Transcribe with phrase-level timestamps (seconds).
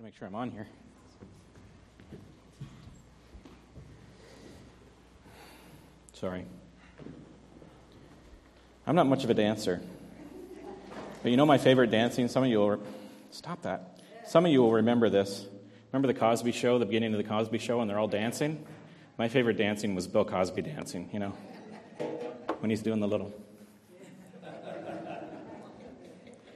[0.00, 0.66] to make sure I'm on here.
[6.14, 6.46] Sorry.
[8.86, 9.82] I'm not much of a dancer.
[11.22, 12.28] But you know my favorite dancing?
[12.28, 12.70] Some of you will.
[12.70, 12.86] Re-
[13.30, 14.00] Stop that.
[14.26, 15.46] Some of you will remember this.
[15.92, 18.64] Remember the Cosby Show, the beginning of the Cosby Show, and they're all dancing?
[19.18, 21.34] My favorite dancing was Bill Cosby dancing, you know,
[22.60, 23.34] when he's doing the little.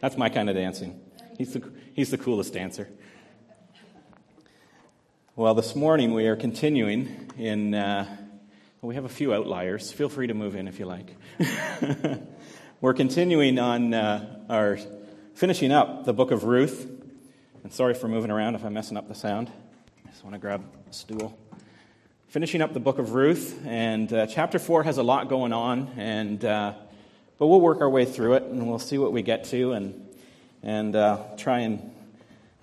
[0.00, 0.98] That's my kind of dancing.
[1.37, 2.88] He's the, he's the coolest dancer.
[5.37, 7.75] Well, this morning we are continuing in.
[7.75, 8.06] Uh,
[8.83, 9.91] we have a few outliers.
[9.91, 11.16] Feel free to move in if you like.
[12.80, 14.78] We're continuing on uh, our
[15.34, 16.89] finishing up the book of Ruth.
[17.65, 19.51] And sorry for moving around if I'm messing up the sound.
[20.06, 21.37] I just want to grab a stool.
[22.28, 25.91] Finishing up the book of Ruth, and uh, chapter 4 has a lot going on,
[25.97, 26.75] and, uh,
[27.39, 30.14] but we'll work our way through it and we'll see what we get to and,
[30.62, 31.91] and uh, try and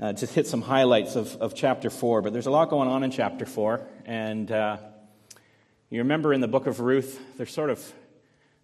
[0.01, 2.23] uh, just hit some highlights of, of chapter 4.
[2.23, 4.77] But there's a lot going on in chapter 4, and uh,
[5.89, 7.93] you remember in the book of Ruth, there's sort of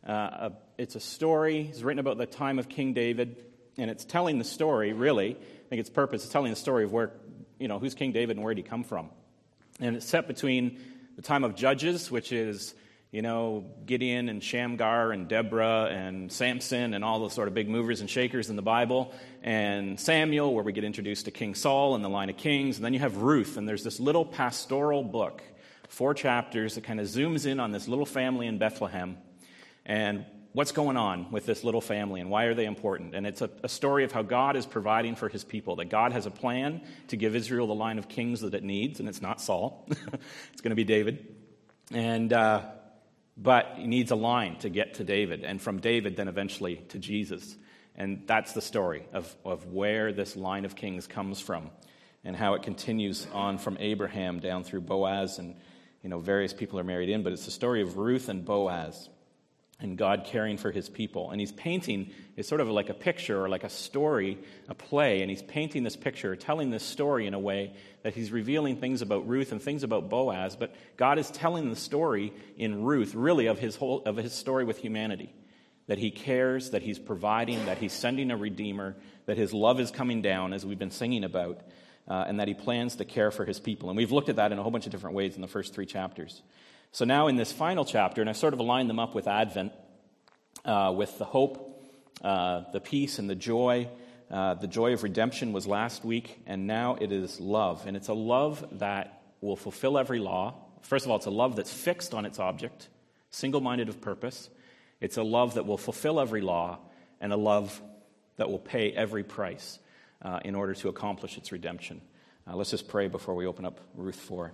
[0.08, 1.67] uh, a, it's a story.
[1.70, 3.44] It's written about the time of King David,
[3.78, 4.94] and it's telling the story.
[4.94, 7.12] Really, I think its purpose is telling the story of where,
[7.59, 9.09] you know, who's King David and where did he come from.
[9.80, 10.80] And it's set between
[11.17, 12.73] the time of Judges, which is
[13.11, 17.69] you know, Gideon and Shamgar and Deborah and Samson and all the sort of big
[17.69, 19.13] movers and shakers in the Bible,
[19.44, 22.85] and Samuel, where we get introduced to King Saul and the line of kings, and
[22.85, 25.41] then you have Ruth, and there's this little pastoral book
[25.88, 29.17] four chapters that kind of zooms in on this little family in Bethlehem
[29.85, 33.16] and what's going on with this little family and why are they important.
[33.16, 36.11] And it's a, a, story of how God is providing for his people, that God
[36.11, 39.22] has a plan to give Israel the line of kings that it needs, and it's
[39.22, 41.35] not Saul, it's going to be David.
[41.94, 42.66] And, uh,
[43.38, 47.00] but he needs a line to get to David, and from David, then eventually to
[47.00, 47.56] Jesus.
[47.96, 51.72] And that's the story of, of where this line of kings comes from
[52.24, 55.56] and how it continues on from Abraham down through Boaz and
[56.03, 59.09] you know, various people are married in, but it's the story of Ruth and Boaz
[59.80, 61.30] and God caring for his people.
[61.30, 65.22] And he's painting, it's sort of like a picture or like a story, a play,
[65.22, 69.04] and he's painting this picture, telling this story in a way that he's revealing things
[69.04, 73.46] about Ruth and things about Boaz, but God is telling the story in Ruth, really,
[73.48, 75.32] of his, whole, of his story with humanity.
[75.86, 78.96] That he cares, that he's providing, that he's sending a redeemer,
[79.26, 81.62] that his love is coming down, as we've been singing about,
[82.08, 83.90] uh, and that he plans to care for his people.
[83.90, 85.74] And we've looked at that in a whole bunch of different ways in the first
[85.74, 86.42] three chapters.
[86.92, 89.72] So now in this final chapter, and I sort of aligned them up with Advent,
[90.66, 91.84] uh, with the hope,
[92.24, 93.88] uh, the peace, and the joy.
[94.30, 97.86] Uh, the joy of redemption was last week, and now it is love.
[97.88, 100.56] And it's a love that will fulfill every law.
[100.81, 102.90] First of all, it's a love that's fixed on its object,
[103.30, 104.50] single minded of purpose.
[105.00, 106.80] It's a love that will fulfill every law,
[107.22, 107.81] and a love
[108.38, 109.80] that will pay every price
[110.22, 112.02] uh, in order to accomplish its redemption.
[112.47, 114.52] Uh, let's just pray before we open up Ruth 4.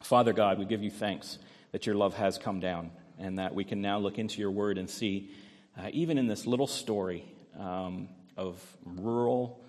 [0.00, 1.38] Father God, we give you thanks
[1.74, 4.78] that your love has come down and that we can now look into your word
[4.78, 5.28] and see,
[5.76, 7.24] uh, even in this little story
[7.58, 9.60] um, of rural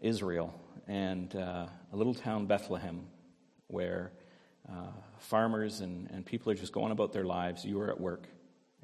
[0.00, 0.54] Israel
[0.86, 3.06] and uh, a little town, Bethlehem,
[3.66, 4.12] where
[4.70, 8.28] uh, farmers and, and people are just going about their lives, you are at work,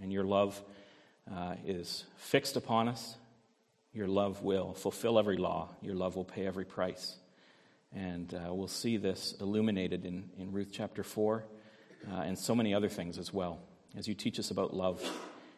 [0.03, 0.61] and your love
[1.33, 3.15] uh, is fixed upon us.
[3.93, 7.19] Your love will fulfill every law, your love will pay every price.
[7.95, 11.45] And uh, we'll see this illuminated in, in Ruth chapter 4
[12.11, 13.59] uh, and so many other things as well
[13.97, 15.03] as you teach us about love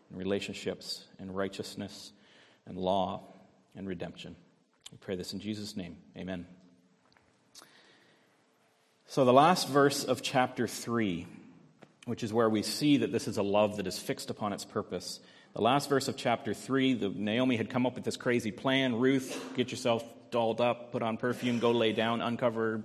[0.08, 2.12] and relationships and righteousness
[2.66, 3.22] and law
[3.76, 4.36] and redemption.
[4.92, 5.96] We pray this in Jesus' name.
[6.16, 6.46] Amen.
[9.06, 11.26] So, the last verse of chapter 3,
[12.04, 14.64] which is where we see that this is a love that is fixed upon its
[14.64, 15.20] purpose,
[15.52, 18.94] the last verse of chapter 3, the, Naomi had come up with this crazy plan.
[18.94, 22.84] Ruth, get yourself dolled up, put on perfume, go lay down, uncover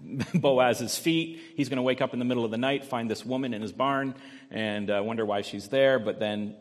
[0.34, 1.40] Boaz's feet.
[1.56, 3.62] He's going to wake up in the middle of the night, find this woman in
[3.62, 4.14] his barn,
[4.50, 5.98] and uh, wonder why she's there.
[5.98, 6.54] But then,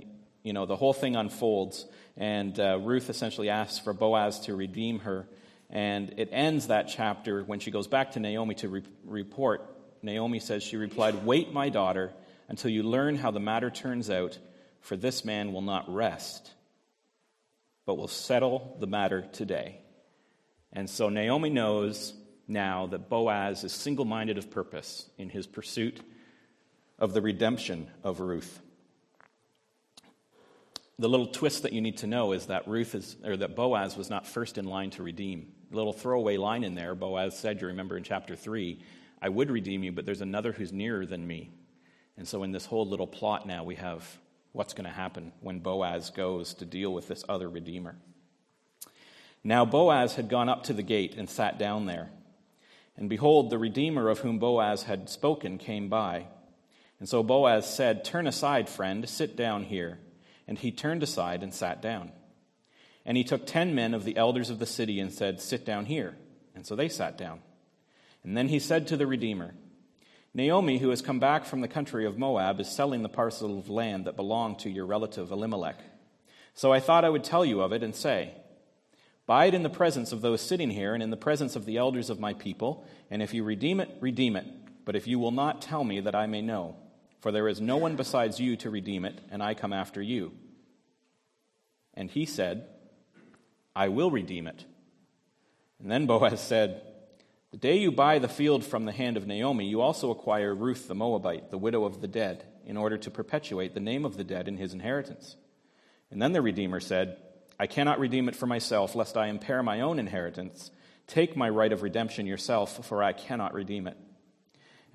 [0.43, 1.85] you know, the whole thing unfolds,
[2.17, 5.27] and uh, Ruth essentially asks for Boaz to redeem her.
[5.69, 9.61] And it ends that chapter when she goes back to Naomi to re- report.
[10.01, 12.11] Naomi says, She replied, Wait, my daughter,
[12.49, 14.37] until you learn how the matter turns out
[14.81, 16.51] for this man will not rest,
[17.85, 19.79] but will settle the matter today.
[20.73, 22.13] And so Naomi knows
[22.47, 26.01] now that Boaz is single minded of purpose in his pursuit
[26.99, 28.61] of the redemption of Ruth.
[30.99, 33.97] The little twist that you need to know is that Ruth is, or that Boaz
[33.97, 35.51] was not first in line to redeem.
[35.71, 36.93] A little throwaway line in there.
[36.93, 38.79] Boaz said, you remember in chapter 3,
[39.21, 41.49] I would redeem you, but there's another who's nearer than me.
[42.17, 44.05] And so in this whole little plot now, we have
[44.51, 47.95] what's going to happen when Boaz goes to deal with this other redeemer.
[49.43, 52.11] Now Boaz had gone up to the gate and sat down there.
[52.97, 56.27] And behold, the Redeemer of whom Boaz had spoken came by.
[56.99, 59.99] And so Boaz said, Turn aside, friend, sit down here.
[60.47, 62.11] And he turned aside and sat down.
[63.05, 65.85] And he took ten men of the elders of the city and said, Sit down
[65.85, 66.15] here.
[66.53, 67.39] And so they sat down.
[68.23, 69.55] And then he said to the Redeemer,
[70.33, 73.69] Naomi, who has come back from the country of Moab, is selling the parcel of
[73.69, 75.79] land that belonged to your relative Elimelech.
[76.53, 78.33] So I thought I would tell you of it and say,
[79.29, 82.09] It in the presence of those sitting here and in the presence of the elders
[82.09, 84.45] of my people, and if you redeem it, redeem it.
[84.83, 86.75] But if you will not tell me that I may know,
[87.21, 90.33] for there is no one besides you to redeem it, and I come after you.
[91.93, 92.67] And he said,
[93.75, 94.65] I will redeem it.
[95.79, 96.81] And then Boaz said,
[97.51, 100.87] The day you buy the field from the hand of Naomi, you also acquire Ruth
[100.87, 104.23] the Moabite, the widow of the dead, in order to perpetuate the name of the
[104.23, 105.35] dead in his inheritance.
[106.09, 107.17] And then the Redeemer said,
[107.61, 110.71] I cannot redeem it for myself, lest I impair my own inheritance.
[111.05, 113.95] Take my right of redemption yourself, for I cannot redeem it.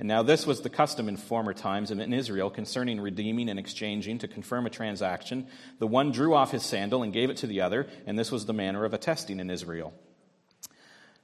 [0.00, 4.18] And now this was the custom in former times in Israel concerning redeeming and exchanging
[4.18, 5.46] to confirm a transaction.
[5.78, 8.46] The one drew off his sandal and gave it to the other, and this was
[8.46, 9.94] the manner of attesting in Israel.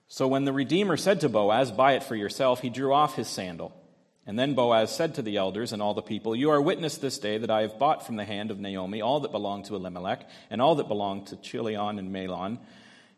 [0.06, 3.27] So when the Redeemer said to Boaz, Buy it for yourself, he drew off his
[3.27, 3.77] sandal.
[4.26, 7.19] And then Boaz said to the elders and all the people, You are witness this
[7.19, 10.28] day that I have bought from the hand of Naomi all that belonged to Elimelech,
[10.48, 12.58] and all that belonged to Chilion and Mahlon,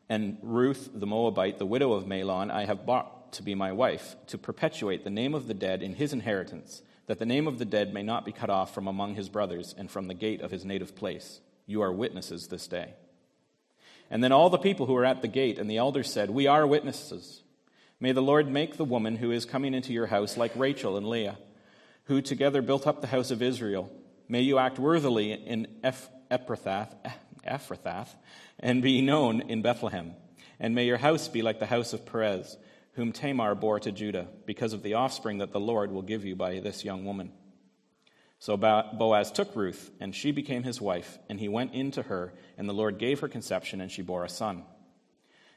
[0.09, 4.17] and Ruth the Moabite, the widow of Mahlon, I have bought to be my wife,
[4.29, 7.65] to perpetuate the name of the dead in his inheritance, that the name of the
[7.65, 10.51] dead may not be cut off from among his brothers and from the gate of
[10.51, 11.41] his native place.
[11.67, 12.95] You are witnesses this day.
[14.11, 16.47] And then all the people who were at the gate and the elders said, We
[16.47, 17.43] are witnesses.
[18.05, 21.09] May the Lord make the woman who is coming into your house like Rachel and
[21.09, 21.39] Leah,
[22.05, 23.91] who together built up the house of Israel.
[24.29, 26.95] May you act worthily in Ephrathath,
[27.47, 28.09] Ephrathath
[28.61, 30.13] and be known in Bethlehem.
[30.61, 32.59] And may your house be like the house of Perez,
[32.93, 36.37] whom Tamar bore to Judah, because of the offspring that the Lord will give you
[36.37, 37.33] by this young woman.
[38.39, 42.35] So Boaz took Ruth, and she became his wife, and he went in to her,
[42.59, 44.65] and the Lord gave her conception, and she bore a son.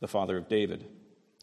[0.00, 0.86] the father of David.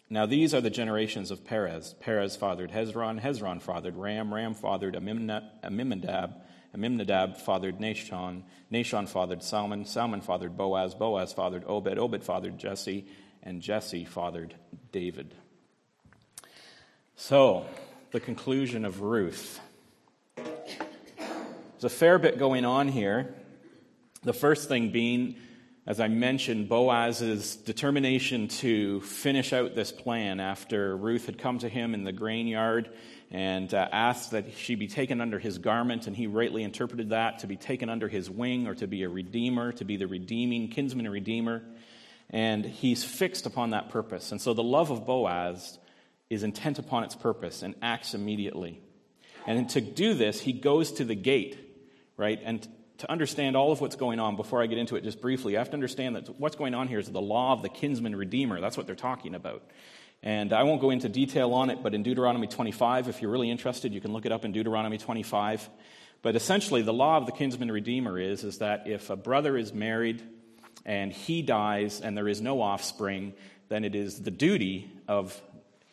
[0.09, 1.95] Now these are the generations of Perez.
[1.99, 6.33] Perez fathered Hezron, Hezron fathered Ram, Ram fathered Amminadab,
[6.73, 13.07] Amminadab fathered Nahshon, Nahshon fathered Salmon, Salmon fathered Boaz, Boaz fathered Obed, Obed fathered Jesse,
[13.41, 14.55] and Jesse fathered
[14.91, 15.33] David.
[17.15, 17.65] So,
[18.11, 19.59] the conclusion of Ruth.
[20.35, 23.33] There's a fair bit going on here.
[24.23, 25.35] The first thing being
[25.87, 31.69] as I mentioned, Boaz's determination to finish out this plan after Ruth had come to
[31.69, 32.89] him in the grain yard
[33.29, 37.39] and uh, asked that she be taken under his garment, and he rightly interpreted that
[37.39, 40.69] to be taken under his wing or to be a redeemer, to be the redeeming
[40.69, 41.61] kinsman redeemer.
[42.31, 44.31] And he's fixed upon that purpose.
[44.31, 45.77] And so the love of Boaz
[46.31, 48.81] is intent upon its purpose and acts immediately.
[49.45, 51.59] And to do this, he goes to the gate,
[52.17, 52.39] right?
[52.43, 52.67] And
[52.99, 55.59] to understand all of what's going on, before I get into it just briefly, I
[55.59, 58.61] have to understand that what's going on here is the law of the kinsman redeemer.
[58.61, 59.63] That's what they're talking about.
[60.23, 63.51] And I won't go into detail on it, but in Deuteronomy 25, if you're really
[63.51, 65.69] interested, you can look it up in Deuteronomy 25.
[66.21, 69.73] But essentially, the law of the kinsman redeemer is, is that if a brother is
[69.73, 70.23] married
[70.85, 73.33] and he dies and there is no offspring,
[73.67, 75.39] then it is the duty of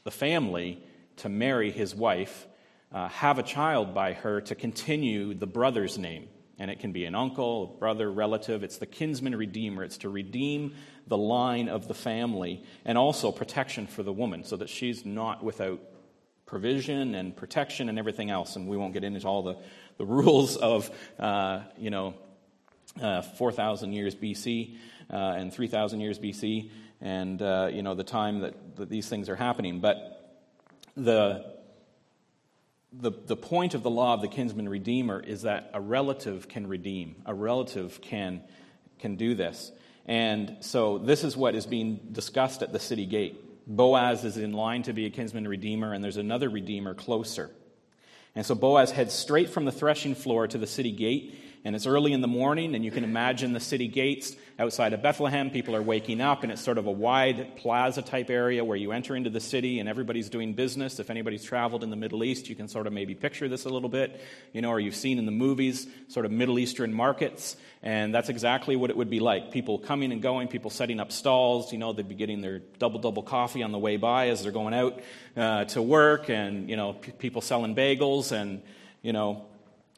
[0.04, 0.82] the family
[1.16, 2.46] to marry his wife,
[2.92, 6.28] uh, have a child by her to continue the brother's name
[6.62, 8.62] and it can be an uncle, a brother, relative.
[8.62, 9.82] It's the kinsman redeemer.
[9.82, 10.76] It's to redeem
[11.08, 15.42] the line of the family and also protection for the woman so that she's not
[15.42, 15.80] without
[16.46, 18.54] provision and protection and everything else.
[18.54, 19.56] And we won't get into all the,
[19.98, 20.88] the rules of,
[21.18, 22.14] uh, you know,
[23.00, 24.76] uh, 4,000 years BC
[25.12, 29.28] uh, and 3,000 years BC and, uh, you know, the time that, that these things
[29.28, 29.80] are happening.
[29.80, 30.46] But
[30.96, 31.44] the
[32.92, 36.66] the, the point of the law of the kinsman redeemer is that a relative can
[36.66, 38.42] redeem, a relative can,
[38.98, 39.72] can do this.
[40.04, 43.38] And so this is what is being discussed at the city gate.
[43.66, 47.50] Boaz is in line to be a kinsman redeemer, and there's another redeemer closer.
[48.34, 51.86] And so Boaz heads straight from the threshing floor to the city gate, and it's
[51.86, 55.50] early in the morning, and you can imagine the city gates outside of Bethlehem.
[55.50, 58.90] People are waking up, and it's sort of a wide plaza type area where you
[58.92, 60.98] enter into the city and everybody's doing business.
[60.98, 63.68] If anybody's traveled in the Middle East, you can sort of maybe picture this a
[63.68, 64.20] little bit,
[64.52, 68.28] you know, or you've seen in the movies sort of Middle Eastern markets, and that's
[68.28, 69.52] exactly what it would be like.
[69.52, 72.98] People coming and going, people setting up stalls, you know, they'd be getting their double
[72.98, 75.00] double coffee on the way by as they're going out
[75.36, 78.62] uh, to work, and, you know, p- people selling bagels and,
[79.00, 79.46] you know,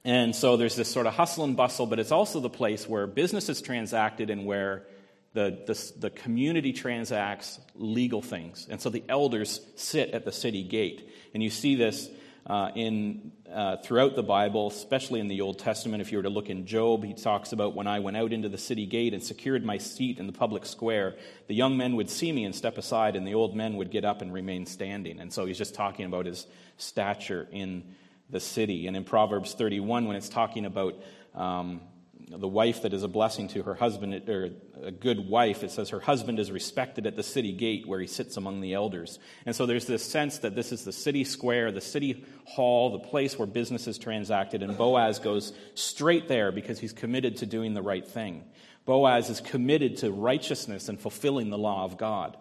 [0.04, 3.06] and so there's this sort of hustle and bustle, but it's also the place where
[3.06, 4.84] business is transacted and where
[5.32, 8.68] the, the, the, community transacts legal things.
[8.70, 11.10] And so the elders sit at the city gate.
[11.32, 12.08] And you see this
[12.46, 16.02] uh, in, uh, throughout the Bible, especially in the Old Testament.
[16.02, 18.48] If you were to look in Job, he talks about when I went out into
[18.48, 21.16] the city gate and secured my seat in the public square,
[21.48, 24.04] the young men would see me and step aside, and the old men would get
[24.04, 25.18] up and remain standing.
[25.18, 26.46] And so he's just talking about his
[26.76, 27.94] stature in
[28.34, 28.88] the city.
[28.88, 31.00] And in Proverbs 31, when it's talking about
[31.36, 31.80] um,
[32.28, 34.50] the wife that is a blessing to her husband, or
[34.82, 38.08] a good wife, it says her husband is respected at the city gate where he
[38.08, 39.20] sits among the elders.
[39.46, 43.08] And so there's this sense that this is the city square, the city hall, the
[43.08, 47.72] place where business is transacted, and Boaz goes straight there because he's committed to doing
[47.72, 48.44] the right thing.
[48.84, 52.36] Boaz is committed to righteousness and fulfilling the law of God.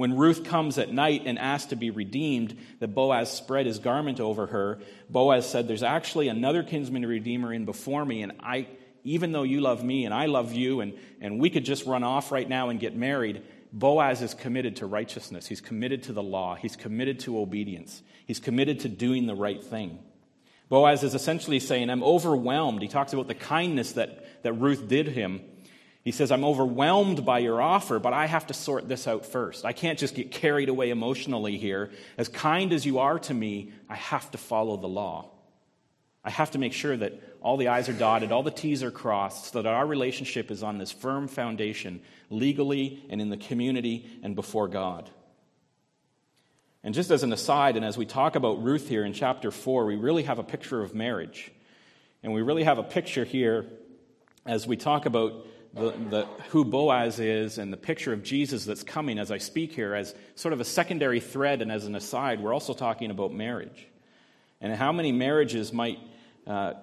[0.00, 4.18] When Ruth comes at night and asks to be redeemed, that Boaz spread his garment
[4.18, 4.78] over her.
[5.10, 8.66] Boaz said, There's actually another kinsman redeemer in before me, and I,
[9.04, 12.02] even though you love me and I love you, and, and we could just run
[12.02, 13.42] off right now and get married,
[13.74, 15.46] Boaz is committed to righteousness.
[15.46, 16.54] He's committed to the law.
[16.54, 18.00] He's committed to obedience.
[18.24, 19.98] He's committed to doing the right thing.
[20.70, 22.80] Boaz is essentially saying, I'm overwhelmed.
[22.80, 25.42] He talks about the kindness that, that Ruth did him
[26.02, 29.64] he says, I'm overwhelmed by your offer, but I have to sort this out first.
[29.66, 31.90] I can't just get carried away emotionally here.
[32.16, 35.30] As kind as you are to me, I have to follow the law.
[36.24, 38.90] I have to make sure that all the I's are dotted, all the T's are
[38.90, 44.06] crossed, so that our relationship is on this firm foundation, legally and in the community
[44.22, 45.10] and before God.
[46.82, 49.84] And just as an aside, and as we talk about Ruth here in chapter 4,
[49.84, 51.52] we really have a picture of marriage.
[52.22, 53.66] And we really have a picture here
[54.46, 58.82] as we talk about the, the, who Boaz is and the picture of Jesus that's
[58.82, 62.40] coming as I speak here as sort of a secondary thread and as an aside,
[62.40, 63.86] we're also talking about marriage.
[64.60, 65.98] And how many marriages might
[66.46, 66.74] uh,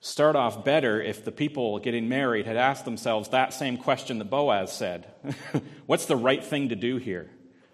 [0.00, 4.30] start off better if the people getting married had asked themselves that same question that
[4.30, 5.06] Boaz said
[5.86, 7.30] What's the right thing to do here?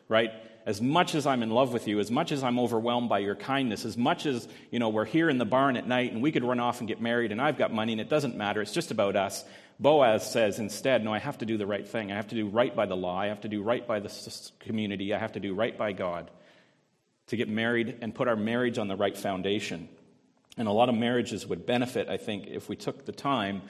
[0.09, 0.33] Right?
[0.66, 3.37] As much as I'm in love with you, as much as I'm overwhelmed by your
[3.37, 6.32] kindness, as much as, you know, we're here in the barn at night and we
[6.32, 8.73] could run off and get married and I've got money and it doesn't matter, it's
[8.73, 9.44] just about us.
[9.78, 12.11] Boaz says instead, No, I have to do the right thing.
[12.11, 13.16] I have to do right by the law.
[13.16, 14.11] I have to do right by the
[14.58, 15.14] community.
[15.14, 16.30] I have to do right by God
[17.28, 19.88] to get married and put our marriage on the right foundation.
[20.56, 23.62] And a lot of marriages would benefit, I think, if we took the time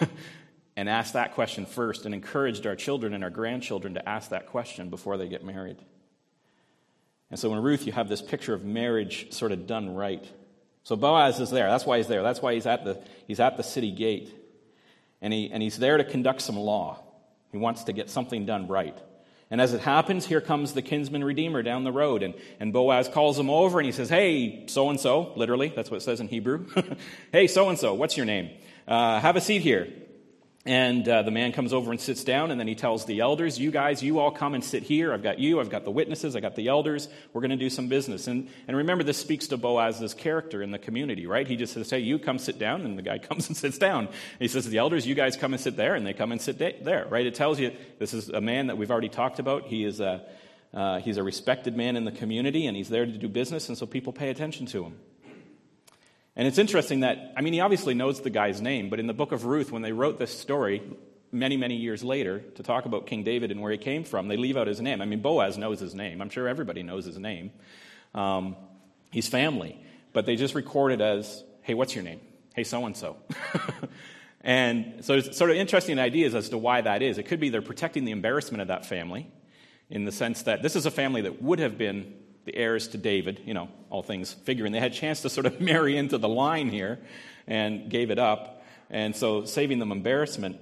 [0.76, 4.46] and asked that question first and encouraged our children and our grandchildren to ask that
[4.46, 5.76] question before they get married.
[7.30, 10.26] And so in Ruth, you have this picture of marriage sort of done right.
[10.82, 11.68] So Boaz is there.
[11.70, 12.22] That's why he's there.
[12.22, 14.34] That's why he's at the, he's at the city gate
[15.20, 17.02] and, he, and he's there to conduct some law.
[17.52, 18.96] He wants to get something done right.
[19.50, 23.08] And as it happens, here comes the kinsman redeemer down the road, and, and Boaz
[23.08, 26.20] calls him over and he says, Hey, so and so, literally, that's what it says
[26.20, 26.66] in Hebrew.
[27.32, 28.50] hey, so and so, what's your name?
[28.86, 29.88] Uh, have a seat here.
[30.68, 33.58] And uh, the man comes over and sits down, and then he tells the elders,
[33.58, 35.14] You guys, you all come and sit here.
[35.14, 37.08] I've got you, I've got the witnesses, I've got the elders.
[37.32, 38.26] We're going to do some business.
[38.26, 41.48] And, and remember, this speaks to Boaz's character in the community, right?
[41.48, 44.08] He just says, Hey, you come sit down, and the guy comes and sits down.
[44.08, 46.40] And he says, The elders, you guys come and sit there, and they come and
[46.40, 47.24] sit there, right?
[47.24, 49.68] It tells you this is a man that we've already talked about.
[49.68, 50.22] He is a,
[50.74, 53.78] uh, he's a respected man in the community, and he's there to do business, and
[53.78, 54.98] so people pay attention to him.
[56.38, 59.12] And it's interesting that, I mean, he obviously knows the guy's name, but in the
[59.12, 60.80] book of Ruth, when they wrote this story
[61.32, 64.36] many, many years later to talk about King David and where he came from, they
[64.36, 65.02] leave out his name.
[65.02, 66.22] I mean, Boaz knows his name.
[66.22, 67.50] I'm sure everybody knows his name.
[68.14, 68.54] Um,
[69.10, 69.84] he's family.
[70.12, 72.20] But they just record it as, hey, what's your name?
[72.54, 73.16] Hey, so and so.
[74.40, 77.18] And so it's sort of interesting ideas as to why that is.
[77.18, 79.28] It could be they're protecting the embarrassment of that family
[79.90, 82.14] in the sense that this is a family that would have been
[82.48, 84.72] the heirs to David, you know, all things figuring.
[84.72, 86.98] They had a chance to sort of marry into the line here
[87.46, 88.64] and gave it up.
[88.88, 90.58] And so saving them embarrassment.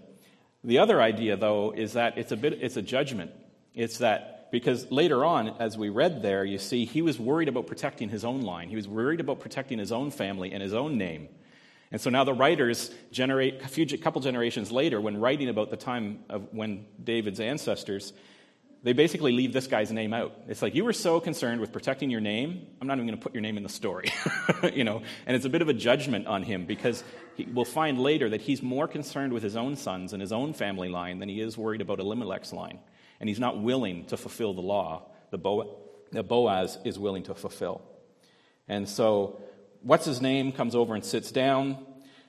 [0.64, 3.30] The other idea, though, is that it's a bit it's a judgment.
[3.72, 7.68] It's that because later on, as we read there, you see he was worried about
[7.68, 8.68] protecting his own line.
[8.68, 11.28] He was worried about protecting his own family and his own name.
[11.92, 15.76] And so now the writers generate a few couple generations later, when writing about the
[15.76, 18.12] time of when David's ancestors,
[18.86, 20.32] they basically leave this guy's name out.
[20.46, 23.22] It's like you were so concerned with protecting your name, I'm not even going to
[23.22, 24.12] put your name in the story.
[24.72, 27.02] you know, and it's a bit of a judgment on him because
[27.34, 30.52] he, we'll find later that he's more concerned with his own sons and his own
[30.52, 32.78] family line than he is worried about Elimelech's line.
[33.18, 35.78] And he's not willing to fulfill the law that, Bo-
[36.12, 37.82] that Boaz is willing to fulfill.
[38.68, 39.40] And so,
[39.82, 41.84] what's his name comes over and sits down,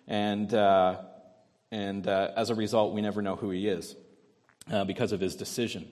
[0.07, 1.01] and, uh,
[1.69, 3.95] and uh, as a result, we never know who he is
[4.71, 5.87] uh, because of his decision.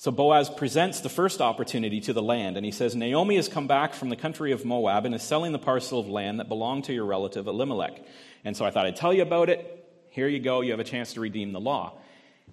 [0.00, 3.66] So Boaz presents the first opportunity to the land, and he says, Naomi has come
[3.66, 6.84] back from the country of Moab and is selling the parcel of land that belonged
[6.84, 8.00] to your relative Elimelech.
[8.44, 9.90] And so I thought I'd tell you about it.
[10.10, 11.98] Here you go, you have a chance to redeem the law.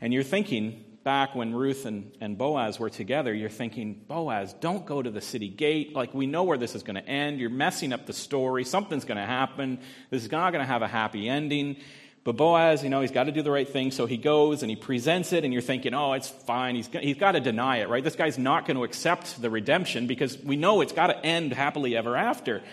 [0.02, 4.84] And you're thinking, back when Ruth and, and Boaz were together, you're thinking, Boaz, don't
[4.84, 5.94] go to the city gate.
[5.94, 7.40] Like, we know where this is going to end.
[7.40, 8.64] You're messing up the story.
[8.64, 9.78] Something's going to happen.
[10.10, 11.78] This is not going to have a happy ending.
[12.26, 14.70] But Boaz, you know, he's got to do the right thing, so he goes and
[14.72, 16.76] he presents it, and you're thinking, oh, it's fine.
[16.76, 18.04] He's, he's got to deny it, right?
[18.04, 21.54] This guy's not going to accept the redemption because we know it's got to end
[21.54, 22.64] happily ever after,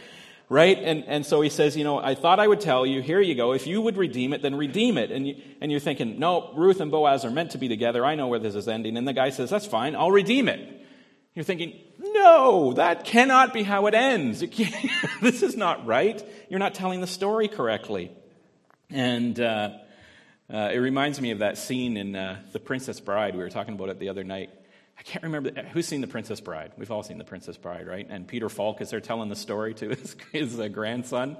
[0.48, 0.78] right?
[0.78, 3.34] And, and so he says, you know, I thought I would tell you, here you
[3.34, 3.52] go.
[3.52, 5.10] If you would redeem it, then redeem it.
[5.10, 8.06] And, you, and you're thinking, no, Ruth and Boaz are meant to be together.
[8.06, 8.96] I know where this is ending.
[8.96, 10.80] And the guy says, that's fine, I'll redeem it.
[11.34, 14.40] You're thinking, no, that cannot be how it ends.
[14.40, 14.56] It
[15.20, 16.26] this is not right.
[16.48, 18.12] You're not telling the story correctly.
[18.92, 19.70] And uh,
[20.52, 23.34] uh, it reminds me of that scene in uh, The Princess Bride.
[23.34, 24.50] We were talking about it the other night.
[24.98, 25.50] I can't remember.
[25.72, 26.72] Who's seen The Princess Bride?
[26.76, 28.06] We've all seen The Princess Bride, right?
[28.08, 31.38] And Peter Falk is there telling the story to his, his uh, grandson.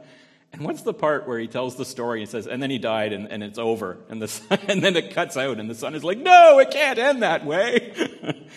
[0.55, 3.13] And what's the part where he tells the story and says, and then he died
[3.13, 3.99] and, and it's over?
[4.09, 6.99] And, the and then it cuts out and the son is like, no, it can't
[6.99, 7.93] end that way.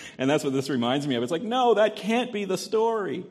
[0.17, 1.23] and that's what this reminds me of.
[1.23, 3.25] It's like, no, that can't be the story.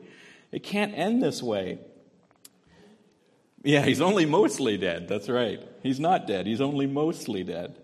[0.51, 1.79] It can't end this way.
[3.65, 5.07] Yeah, he's only mostly dead.
[5.07, 5.59] That's right.
[5.81, 6.45] He's not dead.
[6.45, 7.75] He's only mostly dead.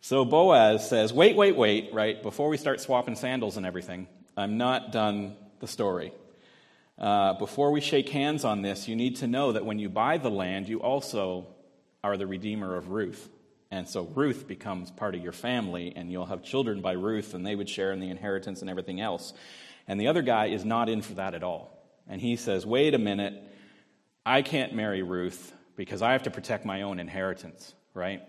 [0.00, 2.20] So Boaz says, Wait, wait, wait, right?
[2.20, 6.12] Before we start swapping sandals and everything, I'm not done the story.
[6.98, 10.18] Uh, before we shake hands on this, you need to know that when you buy
[10.18, 11.46] the land, you also
[12.02, 13.28] are the redeemer of Ruth.
[13.70, 17.46] And so Ruth becomes part of your family, and you'll have children by Ruth, and
[17.46, 19.32] they would share in the inheritance and everything else.
[19.86, 21.78] And the other guy is not in for that at all.
[22.08, 23.44] And he says, Wait a minute.
[24.28, 28.22] I can't marry Ruth because I have to protect my own inheritance, right?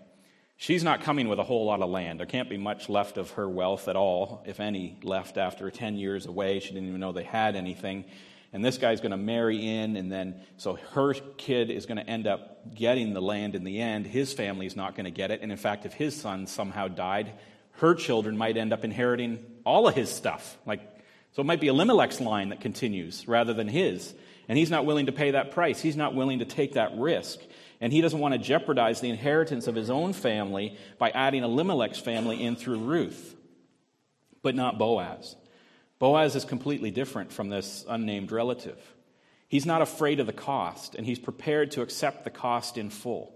[0.56, 2.18] She's not coming with a whole lot of land.
[2.18, 5.96] There can't be much left of her wealth at all, if any, left after 10
[5.96, 6.58] years away.
[6.60, 8.06] She didn't even know they had anything.
[8.50, 12.08] And this guy's going to marry in, and then so her kid is going to
[12.08, 14.06] end up getting the land in the end.
[14.06, 15.40] His family's not going to get it.
[15.42, 17.34] And in fact, if his son somehow died,
[17.72, 20.56] her children might end up inheriting all of his stuff.
[20.64, 20.80] Like,
[21.32, 24.14] so it might be Elimelech's line that continues rather than his.
[24.50, 25.80] And he's not willing to pay that price.
[25.80, 27.38] He's not willing to take that risk.
[27.80, 32.00] And he doesn't want to jeopardize the inheritance of his own family by adding Elimelech's
[32.00, 33.36] family in through Ruth,
[34.42, 35.36] but not Boaz.
[36.00, 38.76] Boaz is completely different from this unnamed relative.
[39.46, 43.32] He's not afraid of the cost, and he's prepared to accept the cost in full.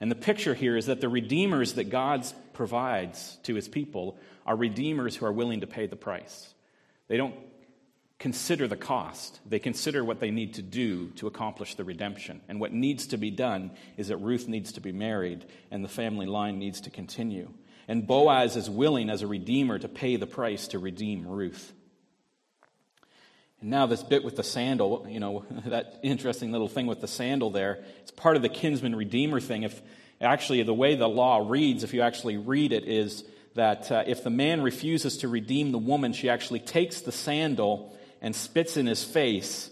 [0.00, 4.56] And the picture here is that the redeemers that God provides to his people are
[4.56, 6.52] redeemers who are willing to pay the price.
[7.06, 7.36] They don't
[8.20, 9.40] consider the cost.
[9.46, 12.42] They consider what they need to do to accomplish the redemption.
[12.48, 15.88] And what needs to be done is that Ruth needs to be married and the
[15.88, 17.48] family line needs to continue.
[17.88, 21.72] And Boaz is willing as a redeemer to pay the price to redeem Ruth.
[23.62, 27.08] And now, this bit with the sandal, you know, that interesting little thing with the
[27.08, 29.62] sandal there, it's part of the kinsman redeemer thing.
[29.62, 29.80] If
[30.20, 34.22] actually, the way the law reads, if you actually read it, is that uh, if
[34.22, 38.86] the man refuses to redeem the woman, she actually takes the sandal and spits in
[38.86, 39.70] his face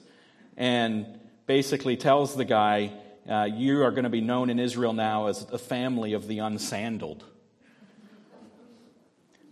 [0.56, 1.06] and
[1.46, 2.92] basically tells the guy,
[3.28, 6.38] uh, You are going to be known in Israel now as the family of the
[6.38, 7.22] unsandaled.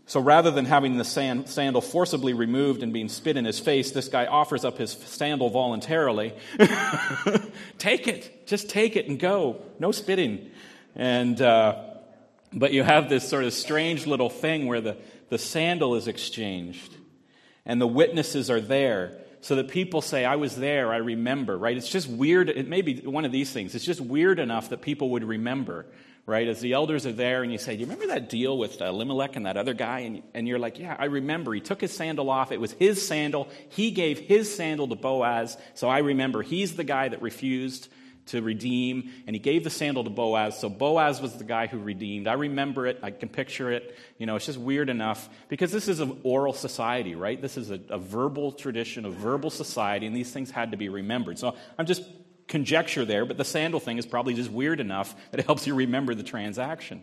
[0.08, 4.06] So rather than having the sandal forcibly removed and being spit in his face, this
[4.06, 6.32] guy offers up his sandal voluntarily.
[7.78, 8.46] take it.
[8.46, 9.60] Just take it and go.
[9.80, 10.52] No spitting.
[10.94, 11.82] And, uh,
[12.52, 14.96] but you have this sort of strange little thing where the,
[15.28, 16.94] the sandal is exchanged
[17.66, 21.76] and the witnesses are there so that people say, I was there, I remember, right?
[21.76, 22.48] It's just weird.
[22.48, 23.74] It may be one of these things.
[23.74, 25.86] It's just weird enough that people would remember,
[26.24, 26.48] right?
[26.48, 29.36] As the elders are there and you say, Do you remember that deal with Elimelech
[29.36, 30.00] and that other guy?
[30.00, 31.52] And, and you're like, Yeah, I remember.
[31.54, 32.50] He took his sandal off.
[32.50, 33.48] It was his sandal.
[33.68, 35.56] He gave his sandal to Boaz.
[35.74, 36.42] So I remember.
[36.42, 37.88] He's the guy that refused
[38.26, 40.58] to redeem, and he gave the sandal to Boaz.
[40.58, 42.26] So Boaz was the guy who redeemed.
[42.28, 42.98] I remember it.
[43.02, 43.96] I can picture it.
[44.18, 47.40] You know, it's just weird enough because this is an oral society, right?
[47.40, 50.88] This is a, a verbal tradition, a verbal society, and these things had to be
[50.88, 51.38] remembered.
[51.38, 52.02] So I'm just
[52.48, 55.74] conjecture there, but the sandal thing is probably just weird enough that it helps you
[55.74, 57.02] remember the transaction.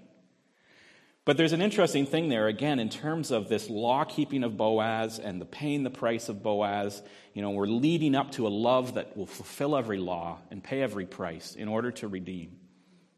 [1.26, 5.20] But there's an interesting thing there, again, in terms of this law keeping of Boaz
[5.20, 7.02] and the paying the price of Boaz.
[7.34, 10.82] You know, we're leading up to a love that will fulfill every law and pay
[10.82, 12.58] every price in order to redeem,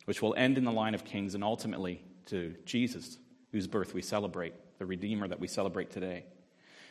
[0.06, 3.18] which will end in the line of kings and ultimately to Jesus,
[3.52, 6.26] whose birth we celebrate, the Redeemer that we celebrate today.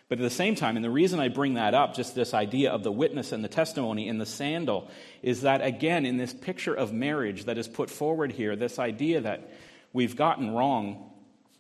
[0.09, 2.72] But at the same time, and the reason I bring that up, just this idea
[2.72, 4.90] of the witness and the testimony in the sandal,
[5.22, 9.20] is that again, in this picture of marriage that is put forward here, this idea
[9.22, 9.48] that
[9.94, 11.11] we've gotten wrong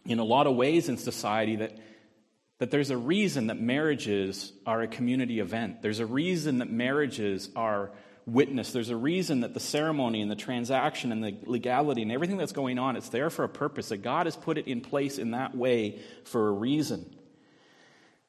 [0.04, 1.78] in a lot of ways in society that,
[2.58, 5.80] that there's a reason that marriages are a community event.
[5.80, 7.92] There's a reason that marriages are
[8.26, 8.72] witness.
[8.72, 12.52] There's a reason that the ceremony and the transaction and the legality and everything that's
[12.52, 15.30] going on, it's there for a purpose, that God has put it in place in
[15.30, 17.14] that way for a reason.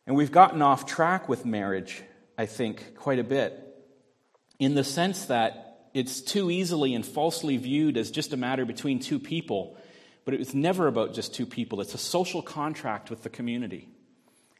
[0.05, 2.03] And we've gotten off track with marriage,
[2.37, 3.59] I think, quite a bit,
[4.59, 8.99] in the sense that it's too easily and falsely viewed as just a matter between
[8.99, 9.77] two people
[10.25, 11.79] but it was never about just two people.
[11.79, 13.87] It's a social contract with the community.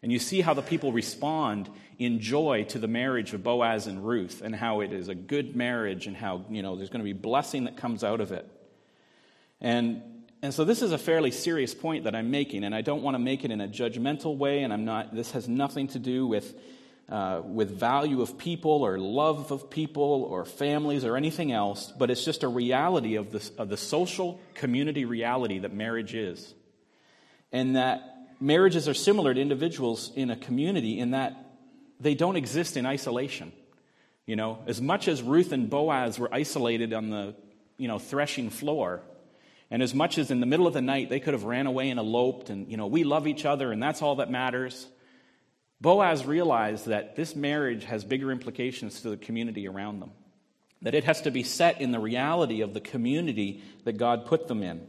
[0.04, 4.06] And you see how the people respond in joy to the marriage of Boaz and
[4.06, 7.12] Ruth and how it is a good marriage and how, you know, there's going to
[7.12, 8.48] be blessing that comes out of it.
[9.60, 10.04] And
[10.44, 13.16] and so this is a fairly serious point that I'm making, and I don't want
[13.16, 16.28] to make it in a judgmental way, and I'm not this has nothing to do
[16.28, 16.54] with
[17.08, 22.10] uh, with value of people or love of people or families or anything else, but
[22.10, 26.54] it's just a reality of, this, of the social community reality that marriage is.
[27.52, 28.02] And that
[28.40, 31.36] marriages are similar to individuals in a community in that
[32.00, 33.52] they don't exist in isolation.
[34.26, 37.36] You know, as much as Ruth and Boaz were isolated on the,
[37.78, 39.02] you know, threshing floor,
[39.70, 41.92] and as much as in the middle of the night they could have ran away
[41.92, 44.88] and eloped and, you know, we love each other and that's all that matters,
[45.82, 50.12] Boaz realized that this marriage has bigger implications to the community around them,
[50.82, 54.48] that it has to be set in the reality of the community that God put
[54.48, 54.88] them in.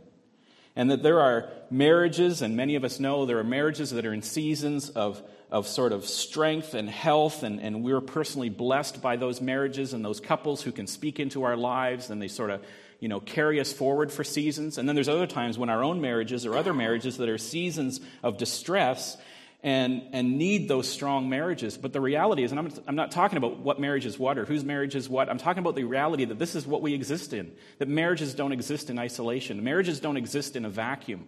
[0.79, 4.12] And that there are marriages, and many of us know there are marriages that are
[4.12, 9.16] in seasons of, of sort of strength and health, and, and we're personally blessed by
[9.16, 12.62] those marriages and those couples who can speak into our lives and they sort of
[13.01, 14.79] you know, carry us forward for seasons.
[14.79, 18.01] And then there's other times when our own marriages or other marriages that are seasons
[18.22, 19.16] of distress
[19.62, 21.77] and, and need those strong marriages.
[21.77, 24.45] But the reality is, and I'm, I'm not talking about what marriage is what or
[24.45, 27.33] whose marriage is what, I'm talking about the reality that this is what we exist
[27.33, 31.27] in, that marriages don't exist in isolation, marriages don't exist in a vacuum.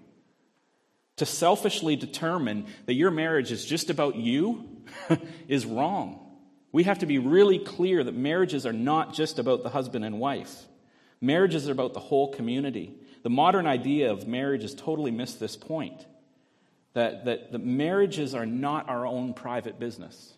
[1.17, 4.69] To selfishly determine that your marriage is just about you
[5.49, 6.25] is wrong.
[6.71, 10.21] We have to be really clear that marriages are not just about the husband and
[10.21, 10.55] wife.
[11.21, 12.95] Marriages are about the whole community.
[13.25, 16.07] The modern idea of marriage has totally missed this point
[16.99, 20.35] that, that, that marriages are not our own private business,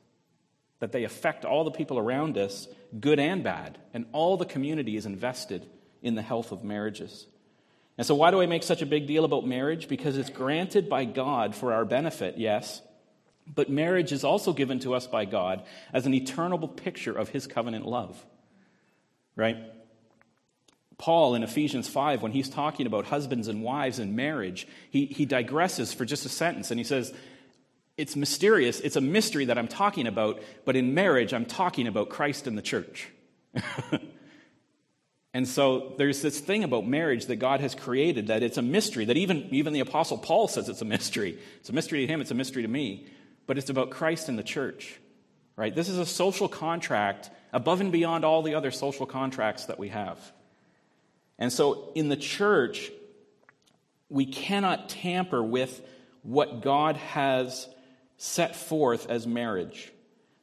[0.79, 2.68] that they affect all the people around us,
[3.01, 5.66] good and bad, and all the community is invested
[6.03, 7.27] in the health of marriages.
[7.96, 9.88] And so, why do I make such a big deal about marriage?
[9.88, 12.83] Because it's granted by God for our benefit, yes,
[13.46, 17.46] but marriage is also given to us by God as an eternal picture of his
[17.46, 18.23] covenant love.
[19.35, 19.57] Right?
[21.01, 25.27] Paul in Ephesians 5, when he's talking about husbands and wives and marriage, he, he
[25.27, 27.15] digresses for just a sentence and he says,
[27.97, 32.11] It's mysterious, it's a mystery that I'm talking about, but in marriage, I'm talking about
[32.11, 33.09] Christ and the church.
[35.33, 39.07] and so there's this thing about marriage that God has created that it's a mystery,
[39.07, 41.39] that even, even the Apostle Paul says it's a mystery.
[41.61, 43.07] It's a mystery to him, it's a mystery to me,
[43.47, 45.01] but it's about Christ and the church.
[45.57, 45.75] Right?
[45.75, 49.89] This is a social contract above and beyond all the other social contracts that we
[49.89, 50.21] have.
[51.40, 52.92] And so in the church,
[54.11, 55.81] we cannot tamper with
[56.22, 57.66] what God has
[58.18, 59.90] set forth as marriage.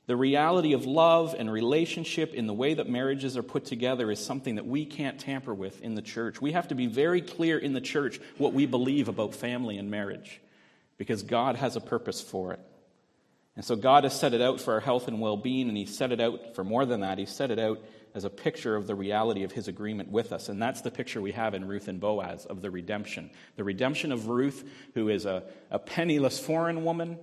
[0.07, 4.25] The reality of love and relationship in the way that marriages are put together is
[4.25, 6.41] something that we can't tamper with in the church.
[6.41, 9.91] We have to be very clear in the church what we believe about family and
[9.91, 10.41] marriage
[10.97, 12.59] because God has a purpose for it.
[13.57, 15.85] And so God has set it out for our health and well being, and He
[15.85, 17.17] set it out for more than that.
[17.17, 17.79] He set it out
[18.17, 20.49] as a picture of the reality of his agreement with us.
[20.49, 23.29] And that's the picture we have in Ruth and Boaz of the redemption.
[23.55, 27.19] The redemption of Ruth, who is a, a penniless foreign woman,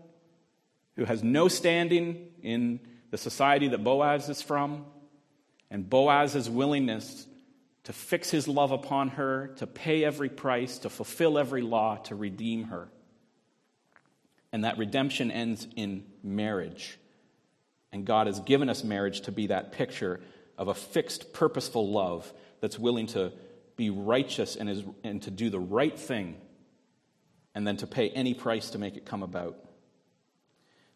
[0.94, 2.78] who has no standing in
[3.10, 4.86] the society that Boaz is from,
[5.68, 7.26] and Boaz's willingness
[7.82, 12.14] to fix his love upon her, to pay every price, to fulfill every law, to
[12.14, 12.88] redeem her.
[14.52, 16.98] And that redemption ends in marriage.
[17.90, 20.20] And God has given us marriage to be that picture
[20.56, 23.32] of a fixed, purposeful love that's willing to
[23.76, 26.36] be righteous and, is, and to do the right thing
[27.54, 29.56] and then to pay any price to make it come about.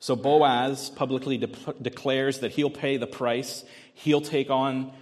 [0.00, 4.92] So Boaz publicly de- declares that he'll pay the price, he'll take on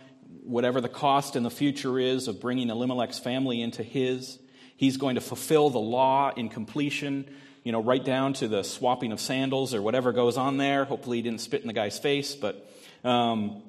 [0.42, 4.38] whatever the cost in the future is of bringing Elimelech's family into his.
[4.76, 7.28] he's going to fulfill the law in completion,
[7.64, 10.84] you know, right down to the swapping of sandals or whatever goes on there.
[10.84, 12.70] Hopefully, he didn't spit in the guy's face, but,
[13.04, 13.62] um,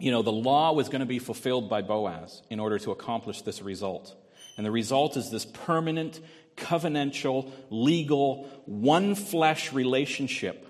[0.00, 3.42] you know, the law was going to be fulfilled by Boaz in order to accomplish
[3.42, 4.14] this result.
[4.56, 6.20] And the result is this permanent,
[6.56, 10.66] covenantal, legal, one flesh relationship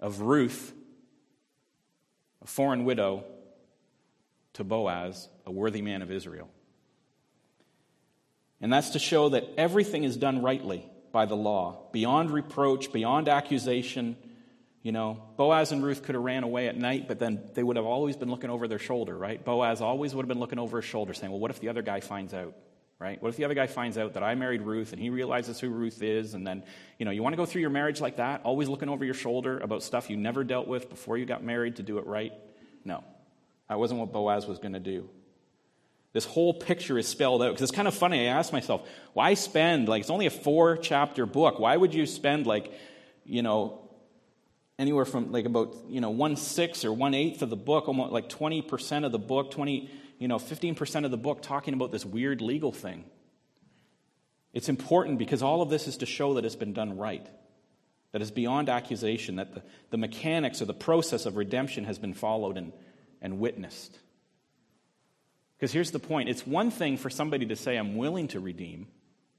[0.00, 0.72] of Ruth,
[2.42, 3.24] a foreign widow,
[4.54, 6.48] to Boaz, a worthy man of Israel.
[8.60, 13.28] And that's to show that everything is done rightly by the law, beyond reproach, beyond
[13.28, 14.16] accusation.
[14.84, 17.76] You know, Boaz and Ruth could have ran away at night, but then they would
[17.76, 19.42] have always been looking over their shoulder, right?
[19.42, 21.80] Boaz always would have been looking over his shoulder, saying, Well, what if the other
[21.80, 22.54] guy finds out?
[22.98, 23.20] Right?
[23.20, 25.70] What if the other guy finds out that I married Ruth and he realizes who
[25.70, 26.34] Ruth is?
[26.34, 26.64] And then,
[26.98, 29.14] you know, you want to go through your marriage like that, always looking over your
[29.14, 32.32] shoulder about stuff you never dealt with before you got married to do it right?
[32.84, 33.02] No.
[33.70, 35.08] That wasn't what Boaz was going to do.
[36.12, 37.52] This whole picture is spelled out.
[37.52, 38.28] Because it's kind of funny.
[38.28, 41.58] I asked myself, why spend, like, it's only a four chapter book.
[41.58, 42.70] Why would you spend, like,
[43.24, 43.83] you know,
[44.78, 48.12] anywhere from, like, about, you know, one sixth or one eighth of the book, almost
[48.12, 52.04] like 20% of the book, 20, you know, 15% of the book talking about this
[52.04, 53.04] weird legal thing?
[54.52, 57.26] It's important because all of this is to show that it's been done right,
[58.12, 62.14] that it's beyond accusation, that the, the mechanics or the process of redemption has been
[62.14, 62.72] followed and,
[63.20, 63.98] and witnessed.
[65.56, 68.86] Because here's the point it's one thing for somebody to say, I'm willing to redeem.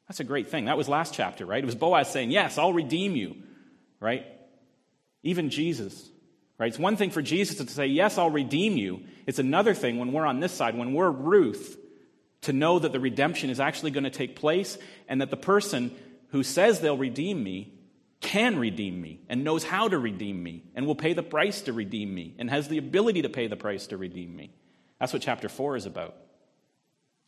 [0.07, 0.65] That's a great thing.
[0.65, 1.63] That was last chapter, right?
[1.63, 3.37] It was Boaz saying, Yes, I'll redeem you,
[3.99, 4.25] right?
[5.25, 6.07] Even Jesus,
[6.59, 6.67] right?
[6.67, 9.01] It's one thing for Jesus to say, Yes, I'll redeem you.
[9.25, 11.77] It's another thing when we're on this side, when we're Ruth,
[12.41, 14.77] to know that the redemption is actually going to take place
[15.09, 15.93] and that the person
[16.29, 17.73] who says they'll redeem me
[18.21, 21.73] can redeem me and knows how to redeem me and will pay the price to
[21.73, 24.51] redeem me and has the ability to pay the price to redeem me.
[24.99, 26.15] That's what chapter 4 is about.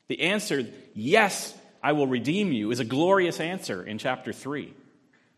[0.08, 4.74] The answer, yes, I will redeem you, is a glorious answer in chapter 3.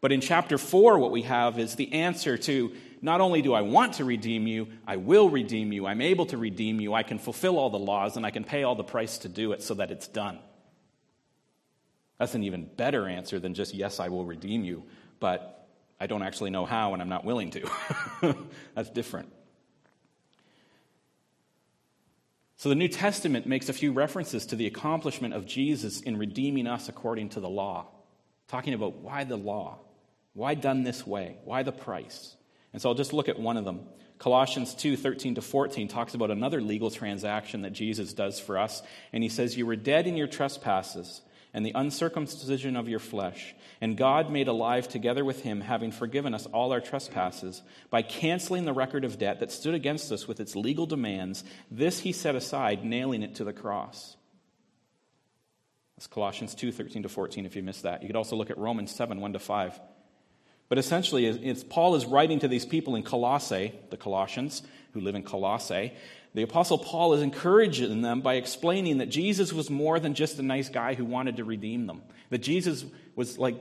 [0.02, 3.62] But in chapter 4, what we have is the answer to not only do I
[3.62, 5.86] want to redeem you, I will redeem you.
[5.86, 6.94] I'm able to redeem you.
[6.94, 9.52] I can fulfill all the laws and I can pay all the price to do
[9.52, 10.40] it so that it's done.
[12.18, 14.84] That's an even better answer than just, yes, I will redeem you,
[15.20, 15.68] but
[16.00, 17.70] I don't actually know how and I'm not willing to.
[18.76, 19.32] That's different.
[22.58, 26.68] So the New Testament makes a few references to the accomplishment of Jesus in redeeming
[26.68, 27.88] us according to the law,
[28.50, 29.80] talking about why the law,
[30.40, 32.34] why done this way, why the price.
[32.72, 33.82] And so I'll just look at one of them.
[34.20, 38.82] Colossians 2 13 to 14 talks about another legal transaction that Jesus does for us.
[39.12, 41.20] And he says, You were dead in your trespasses
[41.54, 43.54] and the uncircumcision of your flesh.
[43.82, 48.64] And God made alive together with him, having forgiven us all our trespasses, by canceling
[48.64, 51.44] the record of debt that stood against us with its legal demands.
[51.70, 54.16] This he set aside, nailing it to the cross.
[55.98, 58.04] That's Colossians 2 13 to 14, if you missed that.
[58.04, 59.82] You could also look at Romans 7 1 to 5.
[60.70, 64.62] But essentially, it's, Paul is writing to these people in Colossae, the Colossians,
[64.94, 65.94] who live in Colossae,
[66.36, 70.44] the Apostle Paul is encouraging them by explaining that Jesus was more than just a
[70.44, 73.56] nice guy who wanted to redeem them, that Jesus was like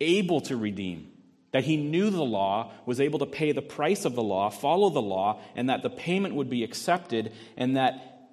[0.00, 1.10] able to redeem,
[1.50, 4.88] that he knew the law, was able to pay the price of the law, follow
[4.88, 8.28] the law, and that the payment would be accepted, and that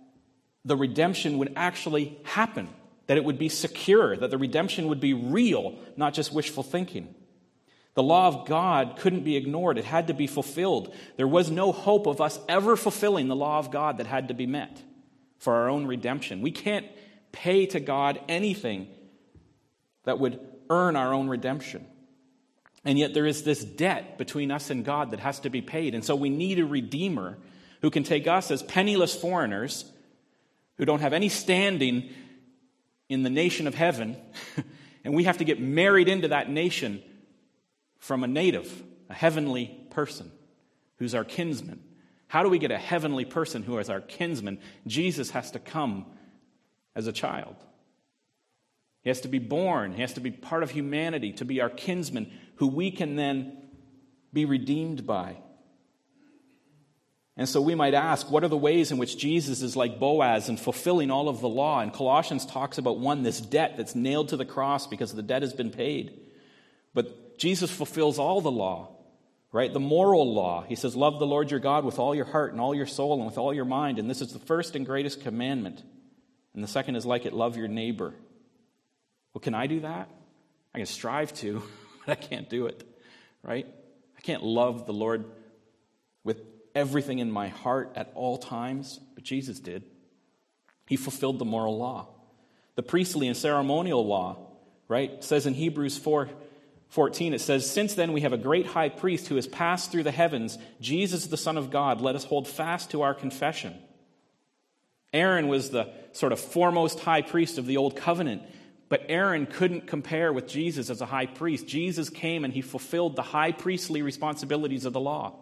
[0.63, 2.69] the redemption would actually happen,
[3.07, 7.15] that it would be secure, that the redemption would be real, not just wishful thinking.
[7.99, 10.95] The law of God couldn't be ignored, it had to be fulfilled.
[11.17, 14.33] There was no hope of us ever fulfilling the law of God that had to
[14.33, 14.81] be met
[15.37, 16.41] for our own redemption.
[16.41, 16.85] We can't
[17.33, 18.87] pay to God anything
[20.05, 21.85] that would earn our own redemption.
[22.85, 25.93] And yet there is this debt between us and God that has to be paid.
[25.93, 27.37] And so we need a redeemer
[27.81, 29.91] who can take us as penniless foreigners
[30.77, 32.11] who don't have any standing
[33.09, 34.15] in the nation of heaven,
[35.03, 37.03] and we have to get married into that nation
[37.99, 40.31] from a native, a heavenly person
[40.97, 41.81] who's our kinsman.
[42.27, 44.59] How do we get a heavenly person who is our kinsman?
[44.87, 46.05] Jesus has to come
[46.95, 47.55] as a child.
[49.01, 49.93] He has to be born.
[49.93, 53.57] He has to be part of humanity, to be our kinsman, who we can then
[54.33, 55.37] be redeemed by.
[57.35, 60.49] And so we might ask, what are the ways in which Jesus is like Boaz
[60.49, 61.79] in fulfilling all of the law?
[61.79, 65.41] And Colossians talks about one, this debt that's nailed to the cross because the debt
[65.41, 66.19] has been paid.
[66.93, 68.89] But Jesus fulfills all the law,
[69.53, 69.71] right?
[69.71, 70.63] The moral law.
[70.67, 73.15] He says, Love the Lord your God with all your heart and all your soul
[73.15, 73.97] and with all your mind.
[73.97, 75.81] And this is the first and greatest commandment.
[76.53, 78.13] And the second is like it love your neighbor.
[79.33, 80.09] Well, can I do that?
[80.75, 81.63] I can strive to,
[82.05, 82.83] but I can't do it,
[83.41, 83.65] right?
[84.17, 85.23] I can't love the Lord
[86.25, 86.41] with
[86.75, 89.83] everything in my heart at all times, but Jesus did.
[90.87, 92.09] He fulfilled the moral law.
[92.75, 94.37] The priestly and ceremonial law,
[94.89, 95.23] right?
[95.23, 96.29] Says in Hebrews 4
[96.89, 100.03] 14, it says, Since then we have a great high priest who has passed through
[100.03, 102.01] the heavens, Jesus the Son of God.
[102.01, 103.75] Let us hold fast to our confession.
[105.13, 108.41] Aaron was the sort of foremost high priest of the old covenant,
[108.89, 111.67] but Aaron couldn't compare with Jesus as a high priest.
[111.67, 115.35] Jesus came and he fulfilled the high priestly responsibilities of the law.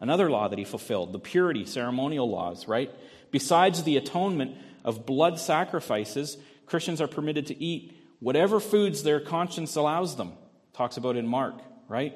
[0.00, 2.92] Another law that he fulfilled, the purity ceremonial laws, right?
[3.30, 9.76] Besides the atonement of blood sacrifices, Christians are permitted to eat whatever foods their conscience
[9.76, 10.32] allows them.
[10.72, 12.14] Talks about in Mark, right?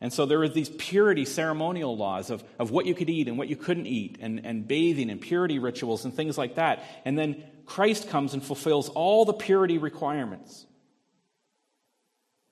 [0.00, 3.36] And so there were these purity ceremonial laws of, of what you could eat and
[3.36, 6.82] what you couldn't eat, and, and bathing and purity rituals and things like that.
[7.04, 10.66] And then Christ comes and fulfills all the purity requirements.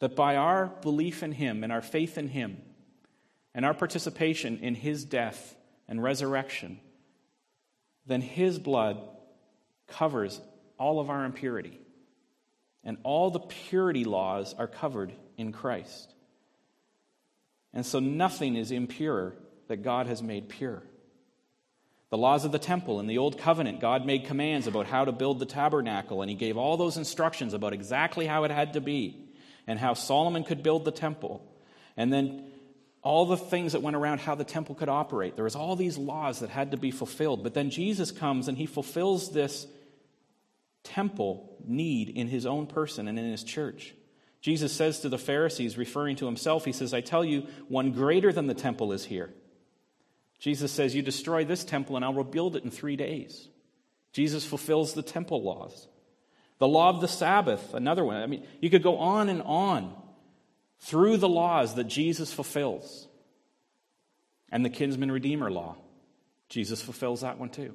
[0.01, 2.59] That by our belief in Him and our faith in Him
[3.55, 5.57] and our participation in His death
[5.89, 6.79] and resurrection,
[8.07, 9.01] then His blood
[9.89, 10.41] covers
[10.79, 11.81] all of our impurity.
[12.89, 16.11] And all the purity laws are covered in Christ.
[17.75, 19.35] And so nothing is impure
[19.67, 20.83] that God has made pure.
[22.09, 25.13] The laws of the temple in the Old Covenant, God made commands about how to
[25.13, 28.81] build the tabernacle, and He gave all those instructions about exactly how it had to
[28.81, 29.23] be
[29.67, 31.45] and how Solomon could build the temple.
[31.95, 32.47] And then
[33.03, 35.35] all the things that went around how the temple could operate.
[35.35, 37.43] There was all these laws that had to be fulfilled.
[37.43, 39.67] But then Jesus comes and He fulfills this
[40.89, 43.95] temple need in His own person and in His church.
[44.41, 48.33] Jesus says to the Pharisees, referring to himself, he says, I tell you, one greater
[48.33, 49.35] than the temple is here.
[50.39, 53.49] Jesus says, You destroy this temple, and I'll rebuild it in three days.
[54.13, 55.89] Jesus fulfills the temple laws.
[56.59, 58.17] The law of the Sabbath, another one.
[58.17, 59.95] I mean, you could go on and on
[60.81, 63.09] through the laws that Jesus fulfills.
[64.51, 65.77] And the kinsman redeemer law.
[66.49, 67.75] Jesus fulfills that one too.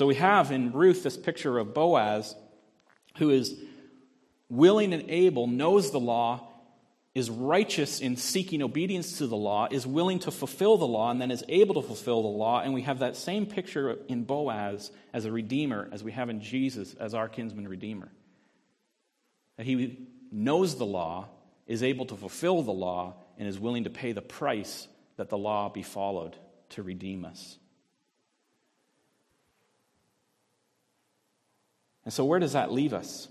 [0.00, 2.34] So we have in Ruth this picture of Boaz
[3.18, 3.54] who is
[4.48, 6.48] willing and able, knows the law,
[7.14, 11.20] is righteous in seeking obedience to the law, is willing to fulfill the law, and
[11.20, 12.62] then is able to fulfill the law.
[12.62, 16.40] And we have that same picture in Boaz as a redeemer as we have in
[16.40, 18.10] Jesus as our kinsman redeemer.
[19.58, 21.28] That he knows the law,
[21.66, 25.36] is able to fulfill the law, and is willing to pay the price that the
[25.36, 26.36] law be followed
[26.70, 27.58] to redeem us.
[32.10, 33.28] And so, where does that leave us?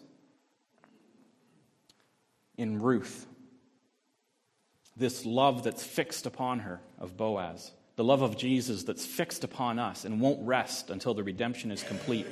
[2.60, 3.26] in Ruth.
[4.98, 9.80] This love that's fixed upon her of Boaz, the love of Jesus that's fixed upon
[9.80, 12.28] us and won't rest until the redemption is complete.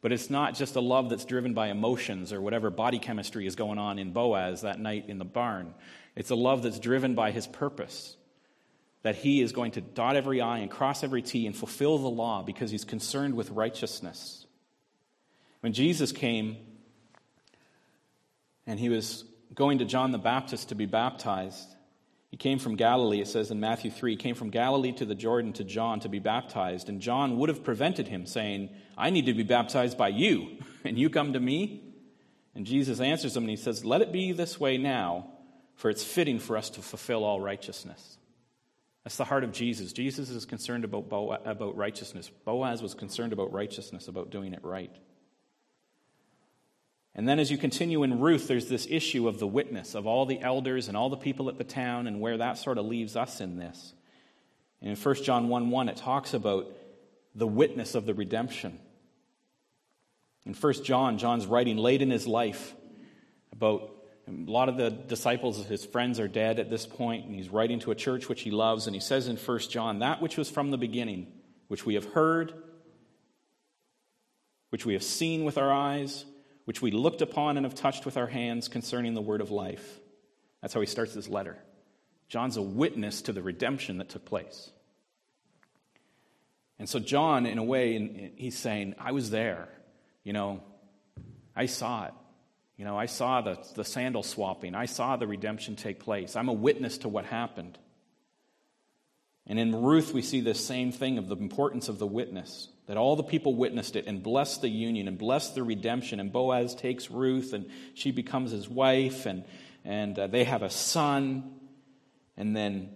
[0.00, 3.56] But it's not just a love that's driven by emotions or whatever body chemistry is
[3.56, 5.74] going on in Boaz that night in the barn.
[6.14, 8.16] It's a love that's driven by his purpose,
[9.02, 12.08] that he is going to dot every I and cross every T and fulfill the
[12.08, 14.45] law because he's concerned with righteousness.
[15.60, 16.56] When Jesus came,
[18.66, 21.74] and he was going to John the Baptist to be baptized.
[22.30, 25.14] He came from Galilee, it says in Matthew 3, he came from Galilee to the
[25.14, 26.88] Jordan to John to be baptized.
[26.88, 30.98] And John would have prevented him, saying, I need to be baptized by you, and
[30.98, 31.82] you come to me?
[32.54, 35.30] And Jesus answers him and he says, Let it be this way now,
[35.74, 38.18] for it's fitting for us to fulfill all righteousness.
[39.04, 39.92] That's the heart of Jesus.
[39.92, 42.30] Jesus is concerned about, about righteousness.
[42.44, 44.90] Boaz was concerned about righteousness, about doing it right.
[47.16, 50.26] And then as you continue in Ruth, there's this issue of the witness of all
[50.26, 53.16] the elders and all the people at the town and where that sort of leaves
[53.16, 53.94] us in this.
[54.82, 56.70] And in 1 John 1 1, it talks about
[57.34, 58.78] the witness of the redemption.
[60.44, 62.74] In 1 John, John's writing late in his life
[63.50, 63.90] about
[64.28, 67.78] a lot of the disciples, his friends are dead at this point, and he's writing
[67.80, 70.50] to a church which he loves, and he says in 1 John, That which was
[70.50, 71.28] from the beginning,
[71.68, 72.52] which we have heard,
[74.68, 76.26] which we have seen with our eyes,
[76.66, 80.00] which we looked upon and have touched with our hands concerning the word of life.
[80.60, 81.56] That's how he starts his letter.
[82.28, 84.70] John's a witness to the redemption that took place.
[86.78, 89.68] And so, John, in a way, he's saying, I was there.
[90.24, 90.60] You know,
[91.54, 92.14] I saw it.
[92.76, 94.74] You know, I saw the, the sandal swapping.
[94.74, 96.34] I saw the redemption take place.
[96.34, 97.78] I'm a witness to what happened.
[99.46, 102.96] And in Ruth, we see this same thing of the importance of the witness that
[102.96, 106.20] all the people witnessed it and blessed the union and blessed the redemption.
[106.20, 109.44] And Boaz takes Ruth and she becomes his wife, and,
[109.84, 111.52] and uh, they have a son.
[112.36, 112.90] And then,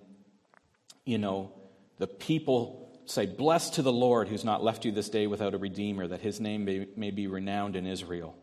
[1.04, 1.52] you know,
[1.98, 5.58] the people say, Blessed to the Lord who's not left you this day without a
[5.58, 8.36] redeemer, that his name may, may be renowned in Israel.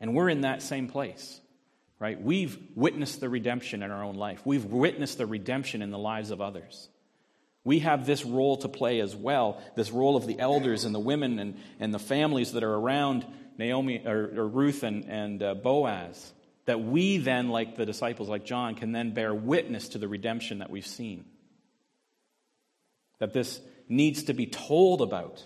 [0.00, 1.40] And we're in that same place,
[1.98, 2.20] right?
[2.20, 6.30] We've witnessed the redemption in our own life, we've witnessed the redemption in the lives
[6.30, 6.88] of others.
[7.64, 11.00] We have this role to play as well this role of the elders and the
[11.00, 13.24] women and, and the families that are around
[13.58, 16.32] Naomi or, or Ruth and, and uh, Boaz.
[16.66, 20.58] That we then, like the disciples, like John, can then bear witness to the redemption
[20.58, 21.24] that we've seen.
[23.18, 25.42] That this needs to be told about,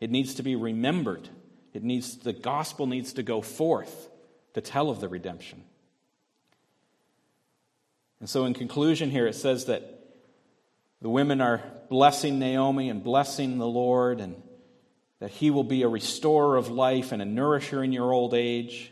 [0.00, 1.28] it needs to be remembered,
[1.74, 4.08] it needs, the gospel needs to go forth
[4.54, 5.62] to tell of the redemption.
[8.20, 9.95] And so, in conclusion, here it says that
[11.06, 14.42] the women are blessing Naomi and blessing the Lord, and
[15.20, 18.90] that he will be a restorer of life and a nourisher in your old age.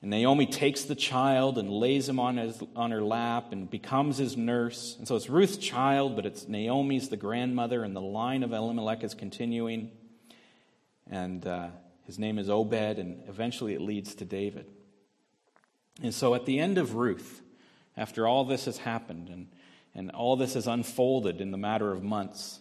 [0.00, 4.18] And Naomi takes the child and lays him on, his, on her lap and becomes
[4.18, 4.96] his nurse.
[4.98, 9.04] And so it's Ruth's child, but it's Naomi's the grandmother, and the line of Elimelech
[9.04, 9.88] is continuing.
[11.08, 11.68] And uh,
[12.06, 14.66] his name is Obed, and eventually it leads to David.
[16.02, 17.40] And so at the end of Ruth,
[17.96, 19.46] after all this has happened and,
[19.94, 22.60] and all this has unfolded in the matter of months,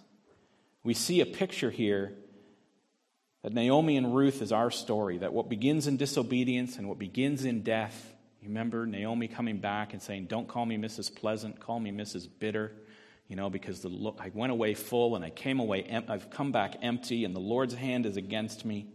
[0.84, 2.14] we see a picture here
[3.44, 7.46] that Naomi and Ruth is our story, that what begins in disobedience and what begins
[7.46, 11.14] in death, you remember Naomi coming back and saying, Don't call me Mrs.
[11.14, 12.28] Pleasant, call me Mrs.
[12.40, 12.72] Bitter,
[13.28, 16.76] you know, because the, I went away full and I came away, I've come back
[16.82, 18.88] empty, and the Lord's hand is against me.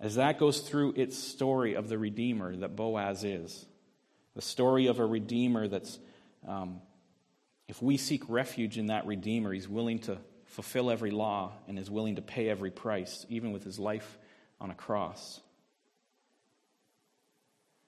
[0.00, 3.64] As that goes through its story of the Redeemer that Boaz is,
[4.34, 5.98] the story of a Redeemer that's,
[6.46, 6.80] um,
[7.68, 11.90] if we seek refuge in that Redeemer, he's willing to fulfill every law and is
[11.90, 14.18] willing to pay every price, even with his life
[14.60, 15.40] on a cross.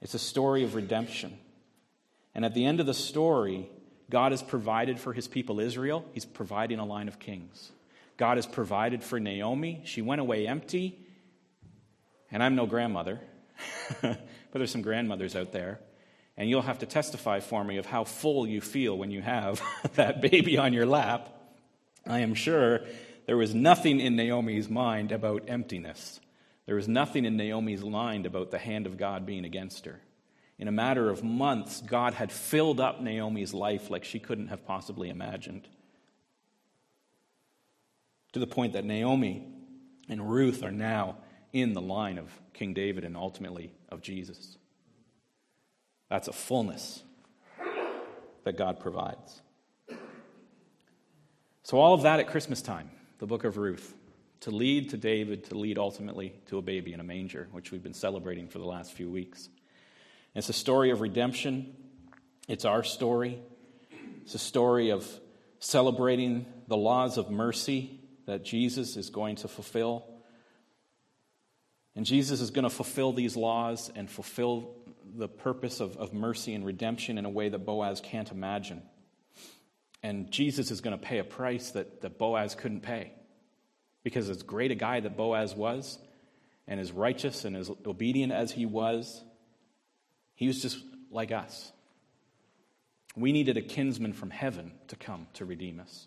[0.01, 1.39] It's a story of redemption.
[2.35, 3.69] And at the end of the story,
[4.11, 6.05] God has provided for his people Israel.
[6.13, 7.73] He's providing a line of kings.
[8.17, 9.83] God has provided for Naomi.
[9.85, 10.99] She went away empty.
[12.31, 13.21] And I'm no grandmother,
[14.03, 14.19] but
[14.53, 15.81] there's some grandmothers out there.
[16.37, 19.63] And you'll have to testify for me of how full you feel when you have
[19.95, 21.31] that baby on your lap.
[22.07, 22.81] I am sure
[23.27, 26.21] there was nothing in Naomi's mind about emptiness.
[26.67, 30.01] There was nothing in Naomi's mind about the hand of God being against her.
[30.59, 34.67] In a matter of months, God had filled up Naomi's life like she couldn't have
[34.67, 35.69] possibly imagined.
[38.33, 39.47] To the point that Naomi
[40.09, 41.17] and Ruth are now
[41.53, 44.57] in the line of King David and ultimately of Jesus.
[46.09, 47.03] That's a fullness
[48.45, 49.43] that God provides.
[51.65, 53.93] So, all of that at Christmas time, the book of Ruth,
[54.41, 57.83] to lead to David, to lead ultimately to a baby in a manger, which we've
[57.83, 59.49] been celebrating for the last few weeks.
[60.37, 61.75] It's a story of redemption.
[62.47, 63.41] It's our story.
[64.23, 65.09] It's a story of
[65.59, 70.05] celebrating the laws of mercy that Jesus is going to fulfill.
[71.97, 74.76] And Jesus is going to fulfill these laws and fulfill
[75.17, 78.83] the purpose of, of mercy and redemption in a way that Boaz can't imagine.
[80.03, 83.13] And Jesus is going to pay a price that, that Boaz couldn't pay.
[84.05, 85.99] Because as great a guy that Boaz was,
[86.69, 89.23] and as righteous and as obedient as he was,
[90.35, 90.79] he was just
[91.11, 91.73] like us.
[93.17, 96.07] We needed a kinsman from heaven to come to redeem us,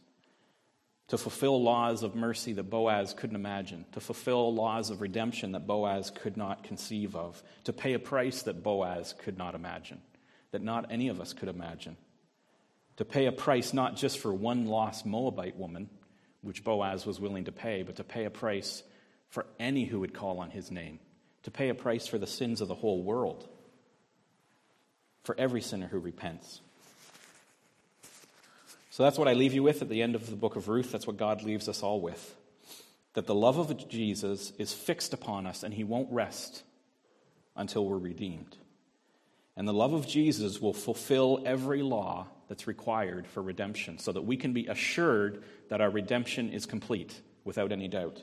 [1.09, 5.67] to fulfill laws of mercy that Boaz couldn't imagine, to fulfill laws of redemption that
[5.67, 10.01] Boaz could not conceive of, to pay a price that Boaz could not imagine,
[10.51, 11.97] that not any of us could imagine
[12.99, 15.89] to pay a price not just for one lost Moabite woman,
[16.41, 18.83] which Boaz was willing to pay, but to pay a price
[19.29, 20.99] for any who would call on his name,
[21.43, 23.47] to pay a price for the sins of the whole world,
[25.23, 26.59] for every sinner who repents.
[28.99, 30.91] So that's what I leave you with at the end of the book of Ruth.
[30.91, 32.35] That's what God leaves us all with.
[33.13, 36.63] That the love of Jesus is fixed upon us and he won't rest
[37.55, 38.57] until we're redeemed.
[39.55, 44.23] And the love of Jesus will fulfill every law that's required for redemption so that
[44.23, 48.21] we can be assured that our redemption is complete without any doubt.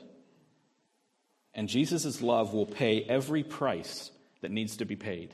[1.55, 4.11] And Jesus' love will pay every price
[4.41, 5.33] that needs to be paid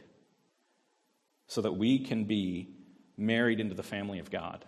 [1.48, 2.70] so that we can be
[3.18, 4.64] married into the family of God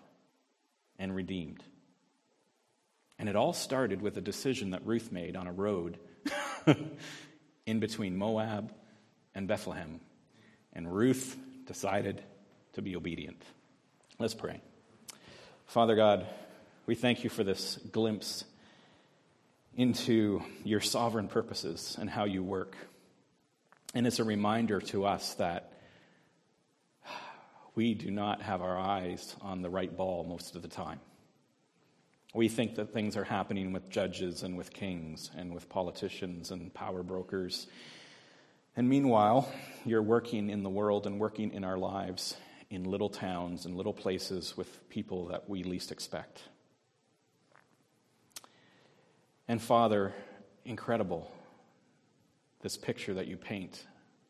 [1.00, 1.64] and redeemed.
[3.18, 5.98] And it all started with a decision that Ruth made on a road
[7.66, 8.74] in between Moab
[9.34, 10.00] and Bethlehem.
[10.74, 12.22] And Ruth decided
[12.74, 13.42] to be obedient.
[14.20, 14.62] Let's pray.
[15.68, 16.28] Father God,
[16.86, 18.44] we thank you for this glimpse
[19.76, 22.76] into your sovereign purposes and how you work.
[23.94, 25.72] And it's a reminder to us that
[27.76, 31.00] we do not have our eyes on the right ball most of the time.
[32.34, 36.74] We think that things are happening with judges and with kings and with politicians and
[36.74, 37.68] power brokers.
[38.76, 39.50] And meanwhile,
[39.86, 42.36] you're working in the world and working in our lives
[42.70, 46.42] in little towns and little places with people that we least expect.
[49.48, 50.14] And Father,
[50.66, 51.32] incredible
[52.62, 53.86] this picture that you paint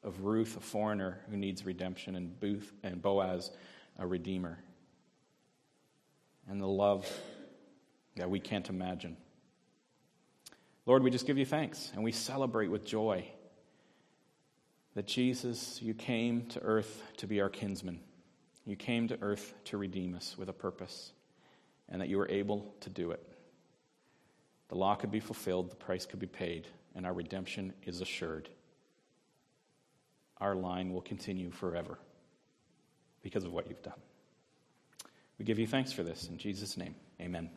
[0.06, 3.52] of Ruth, a foreigner who needs redemption, and Booth and Boaz,
[3.98, 4.60] a redeemer.
[6.48, 7.10] And the love
[8.16, 9.18] that we can't imagine.
[10.86, 13.28] Lord, we just give you thanks and we celebrate with joy
[14.94, 18.00] that Jesus, you came to earth to be our kinsman.
[18.66, 21.12] You came to earth to redeem us with a purpose,
[21.90, 23.22] and that you were able to do it.
[24.70, 28.50] The law could be fulfilled, the price could be paid, and our redemption is assured.
[30.40, 31.98] Our line will continue forever
[33.22, 34.00] because of what you've done.
[35.40, 36.28] We give you thanks for this.
[36.28, 37.50] In Jesus' name, amen.